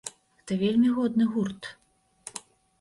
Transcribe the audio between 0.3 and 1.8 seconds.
Гэта вельмі годны гурт.